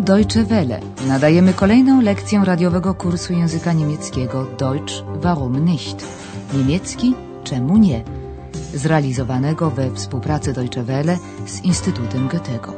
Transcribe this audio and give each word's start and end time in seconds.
Deutsche 0.00 0.44
Welle. 0.44 0.80
Nadajemy 1.08 1.52
kolejną 1.54 2.00
lekcję 2.00 2.42
radiowego 2.44 2.94
kursu 2.94 3.32
języka 3.32 3.72
niemieckiego 3.72 4.44
Deutsch 4.44 4.94
warum 5.22 5.64
nicht? 5.64 6.04
Niemiecki 6.54 7.14
czemu 7.44 7.76
nie? 7.76 8.04
Zrealizowanego 8.74 9.70
we 9.70 9.94
współpracy 9.94 10.52
Deutsche 10.52 10.82
Welle 10.82 11.18
z 11.46 11.60
Instytutem 11.64 12.28
Goethego. 12.28 12.72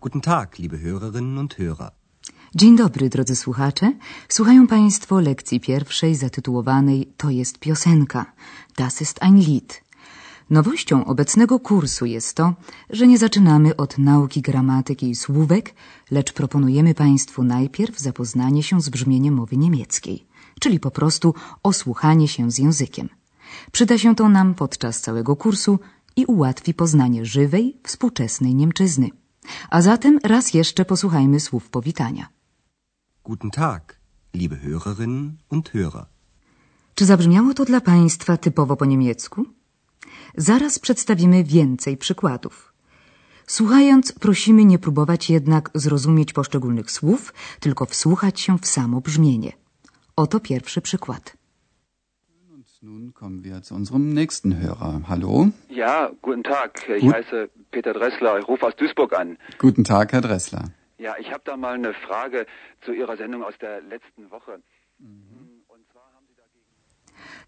Guten 0.00 0.20
Tag, 0.20 0.58
liebe 0.58 0.76
Hörerinnen 0.78 1.38
und 1.38 1.58
Hörer. 1.58 2.01
Dzień 2.54 2.76
dobry, 2.76 3.08
drodzy 3.08 3.36
słuchacze. 3.36 3.92
Słuchają 4.28 4.66
Państwo 4.66 5.20
lekcji 5.20 5.60
pierwszej 5.60 6.14
zatytułowanej 6.14 7.12
To 7.16 7.30
jest 7.30 7.58
piosenka. 7.58 8.26
Das 8.76 9.02
ist 9.02 9.22
ein 9.22 9.36
Lied. 9.36 9.82
Nowością 10.50 11.04
obecnego 11.04 11.60
kursu 11.60 12.06
jest 12.06 12.36
to, 12.36 12.54
że 12.90 13.06
nie 13.06 13.18
zaczynamy 13.18 13.76
od 13.76 13.98
nauki 13.98 14.42
gramatyki 14.42 15.10
i 15.10 15.14
słówek, 15.14 15.74
lecz 16.10 16.32
proponujemy 16.32 16.94
Państwu 16.94 17.42
najpierw 17.42 17.98
zapoznanie 17.98 18.62
się 18.62 18.80
z 18.80 18.88
brzmieniem 18.88 19.34
mowy 19.34 19.56
niemieckiej, 19.56 20.26
czyli 20.60 20.80
po 20.80 20.90
prostu 20.90 21.34
osłuchanie 21.62 22.28
się 22.28 22.50
z 22.50 22.58
językiem. 22.58 23.08
Przyda 23.72 23.98
się 23.98 24.14
to 24.14 24.28
nam 24.28 24.54
podczas 24.54 25.00
całego 25.00 25.36
kursu 25.36 25.78
i 26.16 26.24
ułatwi 26.24 26.74
poznanie 26.74 27.24
żywej, 27.24 27.76
współczesnej 27.82 28.54
Niemczyzny. 28.54 29.08
A 29.70 29.82
zatem 29.82 30.18
raz 30.24 30.54
jeszcze 30.54 30.84
posłuchajmy 30.84 31.40
słów 31.40 31.70
powitania. 31.70 32.41
Guten 33.24 33.50
Tag, 33.50 34.00
liebe 34.34 34.56
Hörerinnen 34.56 35.38
und 35.48 35.70
Hörer. 35.74 36.06
Czy 36.94 37.04
zabrzmiało 37.04 37.54
to 37.54 37.64
dla 37.64 37.80
Państwa 37.80 38.36
typowo 38.36 38.76
po 38.76 38.84
niemiecku? 38.84 39.44
Zaraz 40.36 40.78
przedstawimy 40.78 41.44
więcej 41.44 41.96
przykładów. 41.96 42.72
Słuchając, 43.46 44.12
prosimy 44.12 44.64
nie 44.64 44.78
próbować 44.78 45.30
jednak 45.30 45.70
zrozumieć 45.74 46.32
poszczególnych 46.32 46.90
słów, 46.90 47.34
tylko 47.60 47.86
wsłuchać 47.86 48.40
się 48.40 48.58
w 48.58 48.66
samo 48.66 49.00
brzmienie. 49.00 49.52
Oto 50.16 50.40
pierwszy 50.40 50.80
przykład. 50.80 51.36
Nun 52.82 53.12
kommen 53.12 53.42
wir 53.42 53.62
zu 53.62 53.74
unserem 53.74 54.14
nächsten 54.14 54.52
Hörer. 54.54 55.02
Hallo? 55.04 55.48
Ja, 55.70 56.10
guten 56.22 56.42
Tag. 56.42 56.70
Ich 56.96 57.02
Gut. 57.04 57.14
heiße 57.14 57.48
Peter 57.70 57.94
Dressler. 57.94 58.40
Ich 58.40 58.48
rufe 58.48 58.66
aus 58.66 58.74
Duisburg 58.76 59.12
an. 59.12 59.36
Guten 59.58 59.84
Tag, 59.84 60.12
Herr 60.12 60.22
Dressler. 60.22 60.64
Ja, 61.06 61.12
ich 61.22 61.30
habe 61.34 61.44
da 61.44 61.56
mal 61.56 61.74
eine 61.74 61.94
Frage 62.06 62.46
zu 62.84 62.90
Ihrer 63.00 63.16
Sendung 63.16 63.42
aus 63.48 63.56
der 63.58 63.74
letzten 63.92 64.30
Woche. 64.34 64.52
Und 65.74 65.82
zwar 65.90 66.06
haben 66.14 66.26
Sie 66.30 66.36
dagegen. 66.44 66.70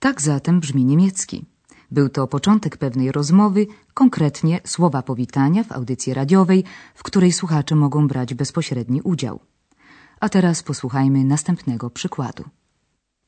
Tak 0.01 0.21
zatem 0.21 0.61
brzmi 0.61 0.85
niemiecki. 0.85 1.45
Był 1.91 2.09
to 2.09 2.27
początek 2.27 2.77
pewnej 2.77 3.13
rozmowy, 3.13 3.67
konkretnie 3.95 4.61
słowa 4.65 5.03
powitania 5.03 5.63
w 5.65 5.73
audycji 5.73 6.15
radiowej, 6.15 6.65
w 6.95 7.03
której 7.03 7.33
słuchacze 7.33 7.75
mogą 7.75 8.09
brać 8.09 8.35
bezpośredni 8.35 9.03
udział. 9.03 9.41
A 10.21 10.29
teraz 10.29 10.63
posłuchajmy 10.63 11.25
następnego 11.25 11.91
przykładu. 11.91 12.45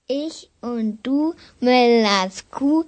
Ich 0.08 0.50
und 0.62 1.02
du, 1.02 1.34
Mellas 1.62 2.42
Kuh, 2.42 2.86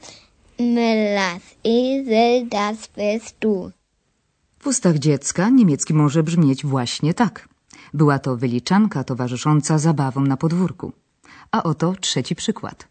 Mellas 0.59 1.42
Esel, 1.64 2.48
das 2.48 2.89
bist 2.89 3.36
du. 3.41 3.78
Ustach 4.69 4.99
dziecka 4.99 5.49
niemiecki 5.49 5.95
może 5.95 6.23
brzmieć 6.23 6.67
właśnie 6.67 7.15
tak. 7.15 7.49
Była 7.95 8.19
to 8.19 8.37
wyliczanka 8.37 9.05
towarzysząca 9.05 9.79
zabawom 9.79 10.29
na 10.29 10.37
podwórku. 10.37 10.93
A 11.51 11.63
oto 11.63 11.95
trzeci 12.01 12.35
przykład. 12.35 12.89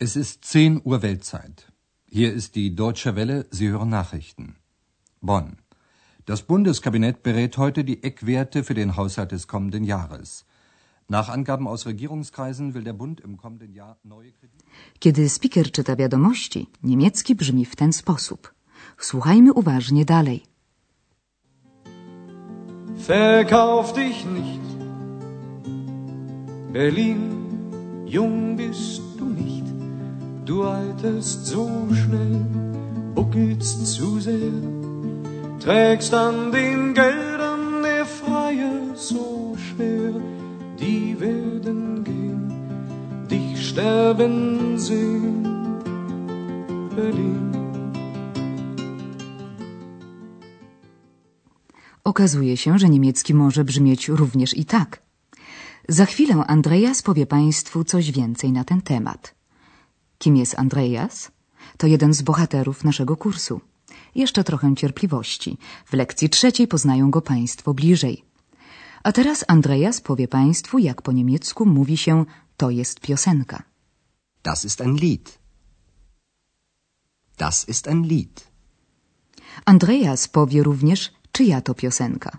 Es 0.00 0.16
ist 0.16 0.52
10 0.52 0.80
Uhr 0.84 1.00
Weltzeit. 1.00 1.66
Hier 2.12 2.34
ist 2.34 2.54
die 2.54 2.70
Deutsche 2.70 3.12
Welle, 3.14 3.44
Sie 3.52 3.70
hören 3.70 3.88
Nachrichten. 3.88 4.54
Bonn. 5.22 5.56
Das 6.26 6.42
Bundeskabinett 6.42 7.22
berät 7.22 7.56
heute 7.56 7.84
die 7.84 8.02
Eckwerte 8.02 8.62
für 8.62 8.74
den 8.74 8.96
Haushalt 8.96 9.32
des 9.32 9.46
kommenden 9.46 9.84
Jahres. 9.84 10.44
Nach 11.10 11.30
Angaben 11.30 11.66
aus 11.66 11.86
Regierungskreisen 11.86 12.74
will 12.74 12.84
der 12.84 12.92
Bund 12.92 13.20
im 13.20 13.38
kommenden 13.38 13.72
Jahr 13.72 13.96
neue 14.04 14.30
Kredite. 14.30 14.64
Kiedy 15.00 15.28
speaker 15.28 15.72
czyta 15.72 15.96
wiadomości, 15.96 16.66
niemiecki 16.82 17.34
brzmi 17.34 17.64
w 17.64 17.76
ten 17.76 17.92
sposób. 17.92 18.54
Słuchajmy 18.98 19.52
uważnie 19.52 20.04
dalej. 20.04 20.42
Verkauf 22.98 23.92
dich 23.92 24.26
nicht. 24.26 24.68
Berlin, 26.72 27.20
jung 28.06 28.56
bist 28.56 29.02
du 29.18 29.24
nicht. 29.24 29.64
Du 30.44 30.64
alterst 30.64 31.46
so 31.46 31.68
schnell, 31.94 32.44
buckelst 33.14 33.94
zu 33.94 34.20
sehr. 34.20 34.52
Trägst 35.60 36.14
an 36.14 36.52
den 36.52 36.94
Geldern 36.94 37.82
der 37.82 38.04
Freier 38.04 38.94
so 38.94 39.37
sterben 43.78 44.36
sehen. 44.86 45.42
Berlin. 46.96 47.52
Okazuje 52.04 52.56
się, 52.56 52.78
że 52.78 52.88
niemiecki 52.88 53.34
może 53.34 53.64
brzmieć 53.64 54.08
również 54.08 54.56
i 54.56 54.64
tak. 54.64 55.02
Za 55.88 56.06
chwilę 56.06 56.34
Andreas 56.46 57.02
powie 57.02 57.26
Państwu 57.26 57.84
coś 57.84 58.10
więcej 58.10 58.52
na 58.52 58.64
ten 58.64 58.80
temat. 58.82 59.34
Kim 60.18 60.36
jest 60.36 60.58
Andreas? 60.58 61.30
To 61.76 61.86
jeden 61.86 62.12
z 62.14 62.22
bohaterów 62.22 62.84
naszego 62.84 63.16
kursu. 63.16 63.60
Jeszcze 64.14 64.44
trochę 64.44 64.74
cierpliwości. 64.74 65.58
W 65.86 65.92
lekcji 65.92 66.28
trzeciej 66.28 66.68
poznają 66.68 67.10
go 67.10 67.20
Państwo 67.20 67.74
bliżej. 67.74 68.24
A 69.02 69.12
teraz 69.12 69.44
Andreas 69.48 70.00
powie 70.00 70.28
Państwu, 70.28 70.78
jak 70.78 71.02
po 71.02 71.12
niemiecku 71.12 71.66
mówi 71.66 71.96
się 71.96 72.24
to 72.58 72.70
jest 72.70 73.00
piosenka. 73.00 73.62
Das 74.42 74.64
ist 74.64 74.80
ein 74.80 74.96
Lied. 74.96 75.38
Das 77.36 77.68
ist 77.68 77.88
ein 77.88 78.02
Lied. 78.02 78.36
Andreas 79.64 80.28
powie 80.28 80.62
również, 80.62 81.12
czyja 81.32 81.60
to 81.60 81.74
piosenka. 81.74 82.38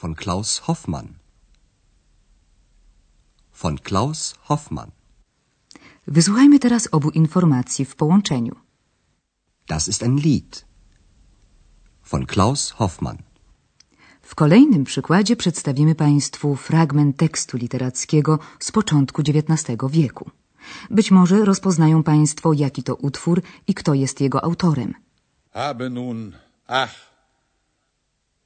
Von 0.00 0.14
Klaus 0.14 0.58
Hoffmann. 0.58 1.08
Von 3.62 3.78
Klaus 3.78 4.34
Hoffmann. 4.48 4.90
Wysłuchajmy 6.06 6.58
teraz 6.58 6.88
obu 6.92 7.10
informacji 7.10 7.84
w 7.84 7.96
połączeniu. 7.96 8.56
Das 9.66 9.88
ist 9.88 10.02
ein 10.02 10.16
Lied. 10.16 10.64
Von 12.10 12.26
Klaus 12.26 12.70
Hoffmann. 12.70 13.27
W 14.28 14.34
kolejnym 14.34 14.84
przykładzie 14.84 15.36
przedstawimy 15.36 15.94
Państwu 15.94 16.56
fragment 16.56 17.16
tekstu 17.16 17.56
literackiego 17.56 18.38
z 18.58 18.72
początku 18.72 19.22
XIX 19.22 19.78
wieku. 19.90 20.30
Być 20.90 21.10
może 21.10 21.44
rozpoznają 21.44 22.02
Państwo, 22.02 22.52
jaki 22.52 22.82
to 22.82 22.94
utwór 22.94 23.42
i 23.66 23.74
kto 23.74 23.94
jest 23.94 24.20
jego 24.20 24.44
autorem. 24.44 24.94
habe 25.54 25.90
nun, 25.90 26.32
ach, 26.66 26.94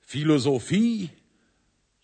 Philosophie, 0.07 1.09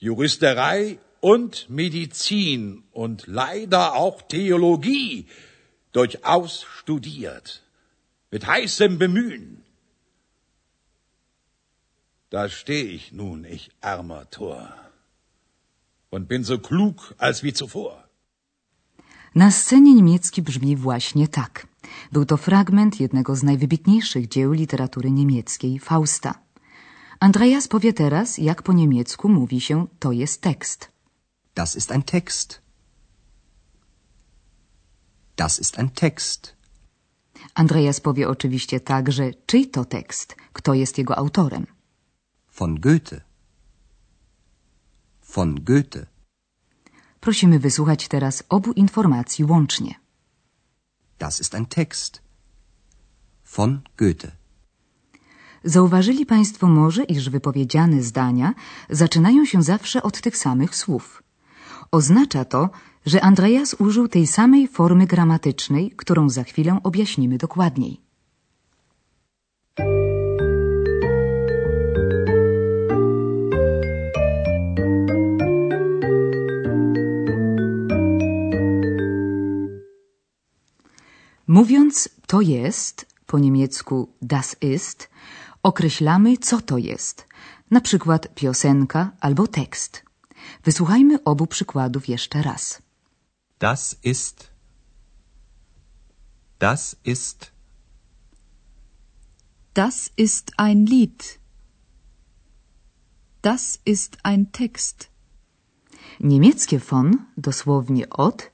Juristerei 0.00 0.98
und 1.20 1.66
Medizin 1.70 2.82
und 2.92 3.26
leider 3.28 3.92
auch 3.92 4.22
Theologie 4.28 5.24
durchaus 5.92 6.66
studiert, 6.78 7.62
mit 8.32 8.42
heißem 8.44 8.98
Bemühen. 8.98 9.67
Da 12.30 12.48
steh 12.48 12.82
ich 12.82 13.12
nun, 13.12 13.44
ich 13.44 13.70
armer 13.80 14.28
Tor, 14.30 14.68
und 16.10 16.28
bin 16.28 16.44
so 16.44 16.58
klug 16.58 17.14
als 17.18 17.42
wie 17.42 17.54
zuvor. 17.54 18.08
Na 19.34 19.50
scenie 19.50 19.94
niemiecki 19.94 20.42
brzmi 20.42 20.76
właśnie 20.76 21.28
tak. 21.28 21.66
Był 22.12 22.24
to 22.24 22.36
fragment 22.36 23.00
jednego 23.00 23.36
z 23.36 23.42
najwybitniejszych 23.42 24.28
dzieł 24.28 24.52
literatury 24.52 25.10
niemieckiej, 25.10 25.78
Fausta. 25.78 26.34
Andreas 27.20 27.68
powie 27.68 27.92
teraz, 27.92 28.38
jak 28.38 28.62
po 28.62 28.72
niemiecku 28.72 29.28
mówi 29.28 29.60
się 29.60 29.86
to 29.98 30.12
jest 30.12 30.42
tekst. 30.42 30.88
Das 31.54 31.76
ist 31.76 31.92
ein 31.92 32.02
Text. 32.02 32.60
Das 35.36 35.58
ist 35.58 35.78
ein 35.78 35.90
Text. 35.90 36.56
Andreas 37.54 38.00
powie 38.00 38.28
oczywiście 38.28 38.80
także, 38.80 39.30
czyj 39.46 39.68
to 39.68 39.84
tekst, 39.84 40.36
kto 40.52 40.74
jest 40.74 40.98
jego 40.98 41.18
autorem. 41.18 41.77
Von 42.58 42.74
Goethe. 42.80 43.20
Von 45.34 45.54
Goethe. 45.64 46.06
Prosimy 47.20 47.58
wysłuchać 47.58 48.08
teraz 48.08 48.42
obu 48.48 48.72
informacji 48.72 49.44
łącznie. 49.44 49.94
Das 51.18 51.40
ist 51.40 51.54
ein 51.54 51.66
Text. 51.66 52.22
Von 53.56 53.80
Goethe. 53.96 54.30
Zauważyli 55.64 56.26
Państwo 56.26 56.66
może, 56.68 57.04
iż 57.04 57.30
wypowiedziane 57.30 58.02
zdania 58.02 58.54
zaczynają 58.90 59.44
się 59.44 59.62
zawsze 59.62 60.02
od 60.02 60.20
tych 60.20 60.36
samych 60.36 60.76
słów. 60.76 61.22
Oznacza 61.90 62.44
to, 62.44 62.70
że 63.06 63.20
Andreas 63.20 63.74
użył 63.74 64.08
tej 64.08 64.26
samej 64.26 64.68
formy 64.68 65.06
gramatycznej, 65.06 65.90
którą 65.90 66.28
za 66.28 66.44
chwilę 66.44 66.80
objaśnimy 66.82 67.38
dokładniej. 67.38 68.07
Mówiąc 81.48 82.08
to 82.26 82.40
jest, 82.40 83.06
po 83.26 83.38
niemiecku 83.38 84.08
das 84.22 84.56
ist, 84.62 85.08
określamy 85.62 86.36
co 86.36 86.60
to 86.60 86.78
jest, 86.78 87.26
na 87.70 87.80
przykład 87.80 88.34
piosenka 88.34 89.10
albo 89.20 89.46
tekst. 89.46 90.02
Wysłuchajmy 90.64 91.24
obu 91.24 91.46
przykładów 91.46 92.08
jeszcze 92.08 92.42
raz. 92.42 92.82
Das 93.58 93.96
ist. 94.04 94.50
Das 96.58 96.96
ist. 97.04 97.52
Das 99.74 100.10
ist 100.16 100.52
ein 100.56 100.86
Lied. 100.86 101.38
Das 103.42 103.78
ist 103.86 104.16
ein 104.22 104.46
Text. 104.50 105.08
Niemieckie 106.20 106.78
von, 106.78 107.24
dosłownie 107.36 108.10
od, 108.10 108.50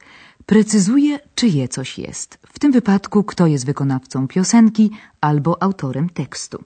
precyzuje, 0.46 1.18
czyje 1.34 1.68
coś 1.68 1.98
jest. 1.98 2.38
W 2.46 2.58
tym 2.58 2.72
wypadku, 2.72 3.24
kto 3.24 3.46
jest 3.46 3.66
wykonawcą 3.66 4.28
piosenki 4.28 4.90
albo 5.20 5.62
autorem 5.62 6.10
tekstu. 6.10 6.64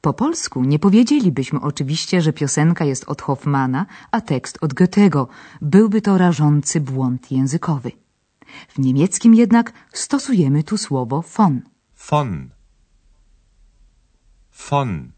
Po 0.00 0.12
polsku 0.12 0.64
nie 0.64 0.78
powiedzielibyśmy 0.78 1.60
oczywiście, 1.60 2.22
że 2.22 2.32
piosenka 2.32 2.84
jest 2.84 3.04
od 3.04 3.22
Hoffmana, 3.22 3.86
a 4.10 4.20
tekst 4.20 4.58
od 4.60 4.74
Goethego. 4.74 5.28
Byłby 5.62 6.02
to 6.02 6.18
rażący 6.18 6.80
błąd 6.80 7.30
językowy. 7.30 7.92
W 8.68 8.78
niemieckim 8.78 9.34
jednak 9.34 9.72
stosujemy 9.92 10.64
tu 10.64 10.78
słowo 10.78 11.24
von. 11.36 11.62
Von. 12.10 12.50
Von. 14.70 15.12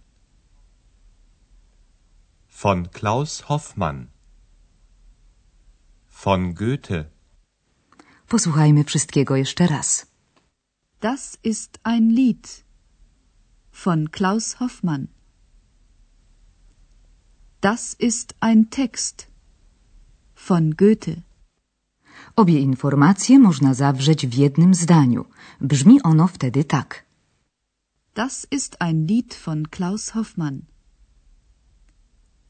Von 2.62 2.88
Klaus 2.88 3.40
Hoffmann. 3.40 4.06
Von 6.24 6.54
Goethe. 6.54 7.11
Posłuchajmy 8.32 8.84
wszystkiego 8.84 9.36
jeszcze 9.36 9.66
raz. 9.66 10.06
Das 11.00 11.38
ist 11.44 11.78
ein 11.82 12.08
Lied 12.10 12.64
von 13.72 14.08
Klaus 14.08 14.54
Hoffmann. 14.54 15.06
Das 17.60 17.96
ist 18.00 18.34
ein 18.40 18.64
Text 18.70 19.26
von 20.34 20.70
Goethe. 20.70 21.22
Obie 22.36 22.60
informacje 22.60 23.38
można 23.38 23.74
zawrzeć 23.74 24.26
w 24.26 24.34
jednym 24.34 24.74
zdaniu. 24.74 25.24
Brzmi 25.60 26.02
ono 26.02 26.28
wtedy 26.28 26.64
tak. 26.64 27.04
Das 28.14 28.46
ist 28.50 28.76
ein 28.78 29.06
Lied 29.06 29.34
von 29.34 29.68
Klaus 29.68 30.14
Hoffmann. 30.14 30.62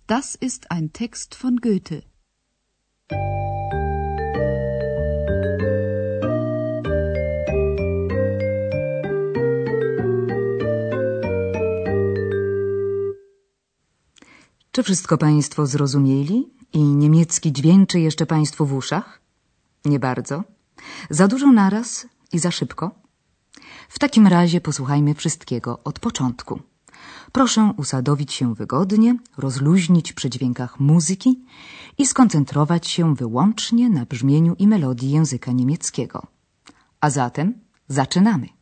Das 0.07 0.39
ist 0.41 0.67
ein 0.71 0.93
Text 0.93 1.35
von 1.35 1.57
Goethe. 1.57 2.03
Czy 14.73 14.83
wszystko 14.83 15.19
Państwo 15.19 15.67
zrozumieli 15.67 16.51
i 16.73 16.79
niemiecki 16.79 17.53
dźwięczy 17.53 18.01
jeszcze 18.01 18.27
Państwu 18.27 18.67
w 18.67 18.73
uszach? 18.73 19.21
Nie 19.85 19.99
bardzo. 19.99 20.45
Za 21.11 21.29
dużo 21.29 21.53
naraz 21.53 22.07
i 22.33 22.39
za 22.39 22.51
szybko? 22.51 22.91
W 23.89 23.99
takim 23.99 24.27
razie 24.27 24.61
posłuchajmy 24.61 25.15
wszystkiego 25.15 25.81
od 25.85 25.99
początku. 26.01 26.61
Proszę 27.33 27.75
usadowić 27.77 28.33
się 28.33 28.55
wygodnie, 28.55 29.17
rozluźnić 29.37 30.13
przy 30.13 30.31
dźwiękach 30.31 30.81
muzyki 30.81 31.45
i 31.99 32.07
skoncentrować 32.07 32.89
się 32.89 33.15
wyłącznie 33.15 33.91
na 33.91 34.05
brzmieniu 34.05 34.55
i 34.59 34.69
melodii 34.69 35.11
języka 35.11 35.53
niemieckiego. 35.53 36.27
A 37.01 37.11
zatem 37.11 37.55
zaczynamy. 37.89 38.62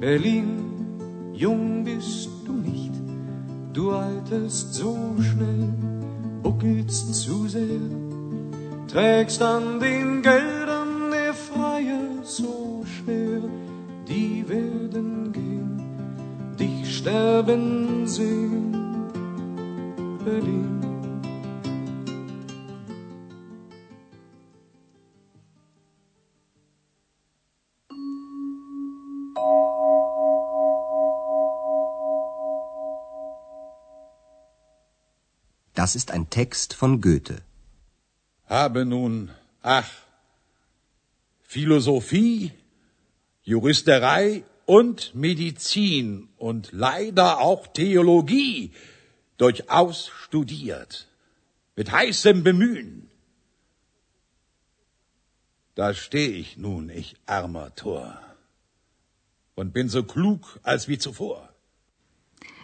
Berlin, 0.00 1.32
jung 1.34 1.82
bist 1.82 2.30
du 2.46 2.52
nicht. 2.52 2.92
Du 3.72 3.90
alterst 3.90 4.74
so 4.74 4.96
schnell, 5.18 5.72
buckelst 6.42 7.14
zu 7.14 7.48
sehr, 7.48 7.80
trägst 8.86 9.42
an 9.42 9.80
den 9.80 10.22
Geldern 10.22 11.10
der 11.10 11.34
Freier 11.34 12.22
so 12.22 12.84
schwer. 12.84 13.40
Die 14.08 14.48
werden 14.48 15.32
gehen, 15.32 15.82
dich 16.58 16.98
sterben 16.98 18.06
sehen. 18.06 18.76
Berlin. 20.24 20.67
Das 35.88 35.96
ist 35.96 36.10
ein 36.10 36.28
Text 36.28 36.74
von 36.74 37.00
Goethe. 37.00 37.40
Habe 38.44 38.84
nun, 38.84 39.30
ach, 39.62 39.90
Philosophie, 41.44 42.52
Juristerei 43.42 44.44
und 44.66 45.14
Medizin 45.14 46.28
und 46.36 46.72
leider 46.72 47.38
auch 47.38 47.66
Theologie 47.68 48.72
durchaus 49.38 50.08
studiert. 50.08 51.08
Mit 51.74 51.90
heißem 51.90 52.44
Bemühen. 52.44 53.08
Da 55.74 55.94
steh 55.94 56.26
ich 56.26 56.58
nun, 56.58 56.90
ich 56.90 57.16
armer 57.24 57.74
Tor. 57.76 58.20
Und 59.54 59.72
bin 59.72 59.88
so 59.88 60.02
klug 60.02 60.60
als 60.62 60.86
wie 60.86 60.98
zuvor. 60.98 61.48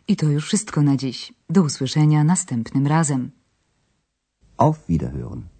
I 0.08 0.16
to 0.16 0.26
już 0.26 0.46
wszystko 0.46 0.82
na 0.82 0.96
dziś. 0.96 1.32
Do 1.50 1.62
usłyszenia 1.62 2.24
następnym 2.24 2.86
razem. 2.86 3.30
Auf 4.56 4.86
Wiederhören. 4.88 5.53